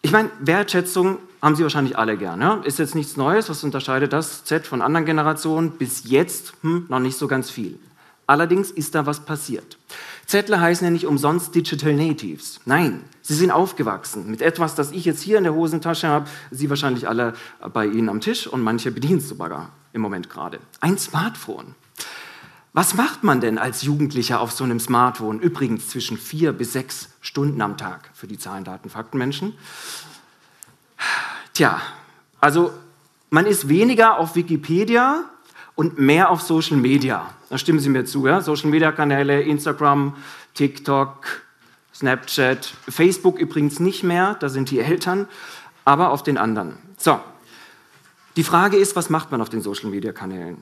Ich 0.06 0.12
meine, 0.12 0.30
Wertschätzung 0.38 1.18
haben 1.42 1.56
Sie 1.56 1.64
wahrscheinlich 1.64 1.98
alle 1.98 2.16
gern. 2.16 2.40
Ja? 2.40 2.60
Ist 2.62 2.78
jetzt 2.78 2.94
nichts 2.94 3.16
Neues. 3.16 3.50
Was 3.50 3.64
unterscheidet 3.64 4.12
das 4.12 4.44
Z 4.44 4.64
von 4.64 4.80
anderen 4.80 5.04
Generationen? 5.04 5.72
Bis 5.72 6.02
jetzt 6.04 6.52
hm, 6.60 6.86
noch 6.88 7.00
nicht 7.00 7.18
so 7.18 7.26
ganz 7.26 7.50
viel. 7.50 7.76
Allerdings 8.28 8.70
ist 8.70 8.94
da 8.94 9.04
was 9.04 9.24
passiert. 9.24 9.78
Zettler 10.24 10.60
heißen 10.60 10.84
ja 10.84 10.92
nicht 10.92 11.06
umsonst 11.06 11.56
Digital 11.56 11.92
Natives. 11.94 12.60
Nein, 12.66 13.02
sie 13.20 13.34
sind 13.34 13.50
aufgewachsen 13.50 14.30
mit 14.30 14.42
etwas, 14.42 14.76
das 14.76 14.92
ich 14.92 15.04
jetzt 15.04 15.22
hier 15.22 15.38
in 15.38 15.42
der 15.44 15.54
Hosentasche 15.54 16.06
habe. 16.06 16.26
Sie 16.52 16.70
wahrscheinlich 16.70 17.08
alle 17.08 17.32
bei 17.72 17.86
Ihnen 17.86 18.08
am 18.08 18.20
Tisch 18.20 18.46
und 18.46 18.62
manche 18.62 18.92
bedienen 18.92 19.18
es 19.18 19.28
sogar 19.28 19.70
im 19.92 20.02
Moment 20.02 20.30
gerade. 20.30 20.60
Ein 20.78 20.98
Smartphone. 20.98 21.74
Was 22.76 22.92
macht 22.92 23.24
man 23.24 23.40
denn 23.40 23.56
als 23.56 23.80
Jugendlicher 23.80 24.38
auf 24.38 24.52
so 24.52 24.62
einem 24.62 24.78
Smartphone? 24.80 25.40
Übrigens 25.40 25.88
zwischen 25.88 26.18
vier 26.18 26.52
bis 26.52 26.74
sechs 26.74 27.08
Stunden 27.22 27.62
am 27.62 27.78
Tag 27.78 28.10
für 28.12 28.26
die 28.26 28.36
Zahlen, 28.36 28.64
Daten, 28.64 28.90
Fakten 28.90 29.16
Menschen. 29.16 29.54
Tja, 31.54 31.80
also 32.38 32.74
man 33.30 33.46
ist 33.46 33.70
weniger 33.70 34.18
auf 34.18 34.36
Wikipedia 34.36 35.24
und 35.74 35.98
mehr 35.98 36.28
auf 36.28 36.42
Social 36.42 36.76
Media. 36.76 37.30
Da 37.48 37.56
stimmen 37.56 37.78
Sie 37.78 37.88
mir 37.88 38.04
zu, 38.04 38.26
ja? 38.26 38.42
Social 38.42 38.68
Media 38.68 38.92
Kanäle, 38.92 39.40
Instagram, 39.40 40.14
TikTok, 40.52 41.44
Snapchat, 41.94 42.74
Facebook 42.90 43.38
übrigens 43.38 43.80
nicht 43.80 44.02
mehr, 44.02 44.34
da 44.34 44.50
sind 44.50 44.70
die 44.70 44.80
Eltern, 44.80 45.28
aber 45.86 46.10
auf 46.10 46.22
den 46.22 46.36
anderen. 46.36 46.76
So, 46.98 47.20
die 48.36 48.44
Frage 48.44 48.76
ist, 48.76 48.96
was 48.96 49.08
macht 49.08 49.30
man 49.30 49.40
auf 49.40 49.48
den 49.48 49.62
Social 49.62 49.88
Media 49.88 50.12
Kanälen? 50.12 50.58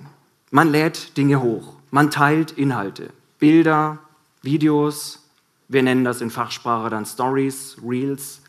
Man 0.52 0.70
lädt 0.70 1.16
Dinge 1.16 1.42
hoch, 1.42 1.74
man 1.94 2.10
teilt 2.10 2.50
Inhalte, 2.50 3.10
Bilder, 3.38 4.00
Videos, 4.42 5.22
wir 5.68 5.80
nennen 5.80 6.02
das 6.02 6.20
in 6.20 6.28
Fachsprache 6.28 6.90
dann 6.90 7.06
Stories, 7.06 7.76
Reels. 7.86 8.40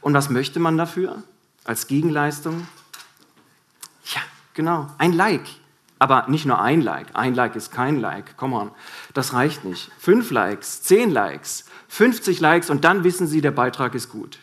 Und 0.00 0.14
was 0.14 0.30
möchte 0.30 0.60
man 0.60 0.78
dafür 0.78 1.24
als 1.64 1.88
Gegenleistung? 1.88 2.68
Ja, 4.14 4.20
genau, 4.54 4.88
ein 4.98 5.12
Like. 5.12 5.48
Aber 5.98 6.26
nicht 6.28 6.46
nur 6.46 6.60
ein 6.60 6.80
Like. 6.80 7.08
Ein 7.14 7.34
Like 7.34 7.56
ist 7.56 7.72
kein 7.72 7.98
Like. 7.98 8.36
Come 8.36 8.54
on. 8.54 8.70
Das 9.14 9.32
reicht 9.32 9.64
nicht. 9.64 9.90
Fünf 9.98 10.30
Likes, 10.30 10.82
zehn 10.82 11.10
Likes, 11.10 11.64
50 11.88 12.38
Likes 12.38 12.70
und 12.70 12.84
dann 12.84 13.02
wissen 13.02 13.26
Sie, 13.26 13.40
der 13.40 13.50
Beitrag 13.50 13.96
ist 13.96 14.10
gut. 14.10 14.38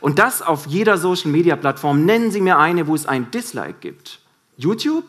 Und 0.00 0.18
das 0.18 0.40
auf 0.40 0.66
jeder 0.66 0.96
Social 0.96 1.30
Media 1.30 1.56
Plattform. 1.56 2.06
Nennen 2.06 2.30
Sie 2.30 2.40
mir 2.40 2.56
eine, 2.56 2.86
wo 2.86 2.94
es 2.94 3.04
ein 3.04 3.30
Dislike 3.30 3.80
gibt. 3.80 4.20
YouTube? 4.56 5.04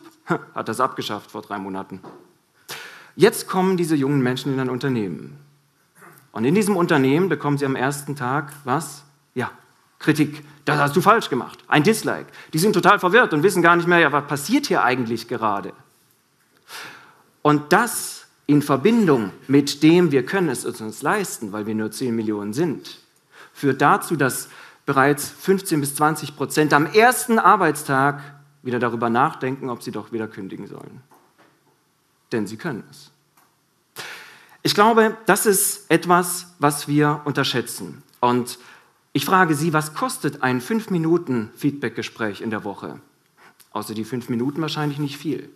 hat 0.54 0.68
das 0.68 0.80
abgeschafft 0.80 1.30
vor 1.30 1.40
drei 1.40 1.56
Monaten. 1.56 2.02
Jetzt 3.18 3.48
kommen 3.48 3.76
diese 3.76 3.96
jungen 3.96 4.22
Menschen 4.22 4.54
in 4.54 4.60
ein 4.60 4.70
Unternehmen. 4.70 5.40
Und 6.30 6.44
in 6.44 6.54
diesem 6.54 6.76
Unternehmen 6.76 7.28
bekommen 7.28 7.58
sie 7.58 7.66
am 7.66 7.74
ersten 7.74 8.14
Tag 8.14 8.52
was? 8.62 9.02
Ja, 9.34 9.50
Kritik. 9.98 10.44
Das 10.64 10.78
hast 10.78 10.94
du 10.94 11.00
falsch 11.00 11.28
gemacht. 11.28 11.58
Ein 11.66 11.82
Dislike. 11.82 12.26
Die 12.52 12.60
sind 12.60 12.74
total 12.74 13.00
verwirrt 13.00 13.32
und 13.32 13.42
wissen 13.42 13.60
gar 13.60 13.74
nicht 13.74 13.88
mehr, 13.88 13.98
ja, 13.98 14.12
was 14.12 14.28
passiert 14.28 14.66
hier 14.66 14.84
eigentlich 14.84 15.26
gerade? 15.26 15.72
Und 17.42 17.72
das 17.72 18.28
in 18.46 18.62
Verbindung 18.62 19.32
mit 19.48 19.82
dem, 19.82 20.12
wir 20.12 20.24
können 20.24 20.48
es 20.48 20.64
uns 20.64 21.02
leisten, 21.02 21.50
weil 21.50 21.66
wir 21.66 21.74
nur 21.74 21.90
10 21.90 22.14
Millionen 22.14 22.52
sind, 22.52 23.00
führt 23.52 23.82
dazu, 23.82 24.14
dass 24.14 24.48
bereits 24.86 25.28
15 25.28 25.80
bis 25.80 25.96
20 25.96 26.36
Prozent 26.36 26.72
am 26.72 26.86
ersten 26.86 27.40
Arbeitstag 27.40 28.22
wieder 28.62 28.78
darüber 28.78 29.10
nachdenken, 29.10 29.70
ob 29.70 29.82
sie 29.82 29.90
doch 29.90 30.12
wieder 30.12 30.28
kündigen 30.28 30.68
sollen. 30.68 31.02
Denn 32.32 32.46
sie 32.46 32.56
können 32.56 32.84
es. 32.90 33.10
Ich 34.62 34.74
glaube, 34.74 35.16
das 35.26 35.46
ist 35.46 35.90
etwas, 35.90 36.54
was 36.58 36.88
wir 36.88 37.22
unterschätzen. 37.24 38.02
Und 38.20 38.58
ich 39.12 39.24
frage 39.24 39.54
Sie, 39.54 39.72
was 39.72 39.94
kostet 39.94 40.42
ein 40.42 40.60
5-Minuten-Feedback-Gespräch 40.60 42.40
in 42.40 42.50
der 42.50 42.64
Woche? 42.64 43.00
Außer 43.70 43.94
die 43.94 44.04
5 44.04 44.28
Minuten 44.28 44.60
wahrscheinlich 44.60 44.98
nicht 44.98 45.16
viel. 45.16 45.48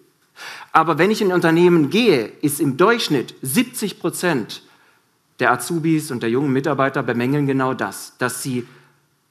Aber 0.73 0.99
wenn 0.99 1.11
ich 1.11 1.21
in 1.21 1.33
Unternehmen 1.33 1.91
gehe, 1.91 2.27
ist 2.27 2.61
im 2.61 2.77
Durchschnitt 2.77 3.35
70 3.43 4.01
Prozent 4.01 4.63
der 5.41 5.53
Azubis 5.53 6.11
und 6.11 6.23
der 6.23 6.31
jungen 6.31 6.53
Mitarbeiter 6.53 7.03
bemängeln 7.03 7.47
genau 7.47 7.75
das, 7.75 8.17
dass 8.19 8.43
sie 8.43 8.67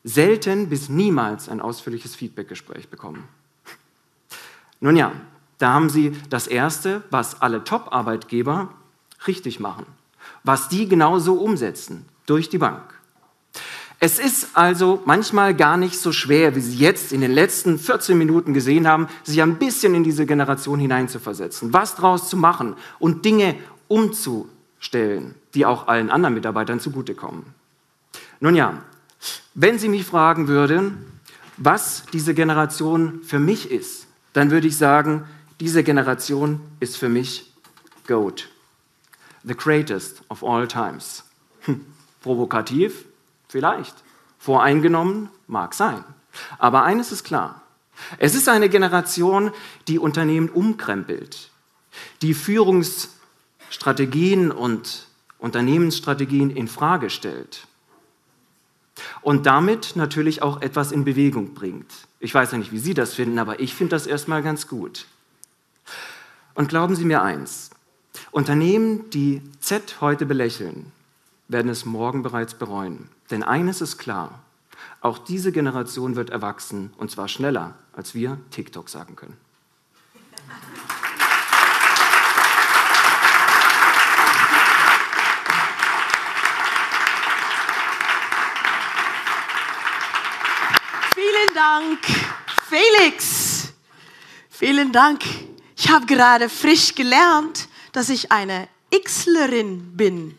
selten 0.04 0.70
bis 0.70 0.90
niemals 0.90 1.50
ein 1.50 1.62
ausführliches 1.62 2.16
Feedback-Gespräch 2.16 2.90
bekommen. 2.90 3.28
Nun 4.80 4.96
ja, 4.96 5.14
Da 5.62 5.74
haben 5.74 5.90
Sie 5.90 6.14
das 6.32 6.48
Erste, 6.48 7.04
was 7.12 7.44
alle 7.44 7.64
Top-Arbeitgeber 7.64 8.70
richtig 9.28 9.60
machen, 9.60 9.86
was 10.44 10.70
die 10.70 10.90
genauso 10.90 11.36
umsetzen, 11.36 12.06
durch 12.26 12.50
die 12.50 12.58
Bank. 12.58 12.82
Es 14.00 14.18
ist 14.18 14.58
also 14.58 15.04
manchmal 15.06 15.54
gar 15.54 15.78
nicht 15.78 16.00
so 16.00 16.12
schwer, 16.12 16.56
wie 16.56 16.62
Sie 16.62 16.80
jetzt 16.80 17.14
in 17.14 17.22
den 17.22 17.32
letzten 17.32 17.78
14 17.78 18.18
Minuten 18.18 18.56
gesehen 18.56 18.88
haben, 18.88 19.08
sich 19.22 19.40
ein 19.40 19.60
bisschen 19.60 19.94
in 19.94 20.04
diese 20.04 20.26
Generation 20.26 20.80
hineinzuversetzen, 20.80 21.72
was 21.72 21.94
draus 21.94 22.28
zu 22.28 22.38
machen 22.38 22.76
und 22.98 23.24
Dinge 23.24 23.54
umzustellen, 23.88 25.36
die 25.54 25.68
auch 25.68 25.88
allen 25.88 26.10
anderen 26.10 26.34
Mitarbeitern 26.34 26.80
zugutekommen. 26.80 27.44
Nun 28.40 28.56
ja, 28.56 28.82
wenn 29.54 29.78
Sie 29.78 29.90
mich 29.90 30.06
fragen 30.06 30.48
würden, 30.48 31.06
was 31.58 32.06
diese 32.12 32.34
Generation 32.34 33.20
für 33.24 33.38
mich 33.38 33.70
ist, 33.70 34.08
dann 34.34 34.50
würde 34.50 34.66
ich 34.66 34.78
sagen, 34.78 35.26
diese 35.62 35.82
Generation 35.84 36.60
ist 36.80 36.98
für 36.98 37.08
mich 37.08 37.54
GOAT, 38.08 38.50
the 39.44 39.54
greatest 39.54 40.24
of 40.28 40.44
all 40.44 40.68
times. 40.68 41.24
Hm, 41.62 41.86
provokativ? 42.22 43.06
Vielleicht. 43.48 43.94
Voreingenommen? 44.40 45.30
Mag 45.46 45.76
sein. 45.76 46.04
Aber 46.58 46.84
eines 46.84 47.12
ist 47.12 47.24
klar. 47.24 47.62
Es 48.18 48.34
ist 48.34 48.50
eine 48.50 48.70
Generation, 48.70 49.52
die 49.88 50.00
Unternehmen 50.00 50.50
umkrempelt, 50.50 51.52
die 52.24 52.34
Führungsstrategien 52.34 54.52
und 54.52 55.06
Unternehmensstrategien 55.38 56.50
in 56.50 56.68
Frage 56.68 57.12
stellt 57.12 57.68
und 59.22 59.46
damit 59.46 59.96
natürlich 59.96 60.42
auch 60.42 60.64
etwas 60.64 60.92
in 60.92 61.06
Bewegung 61.06 61.54
bringt. 61.54 61.94
Ich 62.20 62.34
weiß 62.34 62.52
ja 62.52 62.58
nicht, 62.58 62.72
wie 62.72 62.80
Sie 62.80 62.96
das 62.96 63.14
finden, 63.14 63.38
aber 63.38 63.60
ich 63.60 63.76
finde 63.76 63.92
das 63.92 64.08
erstmal 64.08 64.42
ganz 64.42 64.68
gut. 64.68 65.06
Und 66.54 66.70
glauben 66.70 66.96
Sie 66.96 67.06
mir 67.06 67.22
eins, 67.22 67.70
Unternehmen, 68.32 69.10
die 69.10 69.42
Z 69.60 70.02
heute 70.02 70.26
belächeln, 70.26 70.92
werden 71.48 71.70
es 71.70 71.86
morgen 71.86 72.24
bereits 72.24 72.54
bereuen. 72.54 73.10
Denn 73.30 73.44
eines 73.44 73.82
ist 73.82 73.98
klar, 73.98 74.40
auch 75.00 75.18
diese 75.18 75.52
Generation 75.52 76.16
wird 76.16 76.30
erwachsen, 76.30 76.94
und 76.98 77.10
zwar 77.10 77.28
schneller, 77.28 77.76
als 77.94 78.14
wir 78.14 78.38
TikTok 78.52 78.90
sagen 78.90 79.16
können. 79.16 79.38
Vielen 91.16 91.54
Dank, 91.56 92.00
Felix. 92.70 93.74
Vielen 94.50 94.92
Dank. 94.92 95.24
Ich 95.84 95.90
habe 95.90 96.06
gerade 96.06 96.48
frisch 96.48 96.94
gelernt, 96.94 97.68
dass 97.92 98.10
ich 98.10 98.32
eine 98.32 98.68
Xlerin 98.92 99.98
bin. 99.98 100.38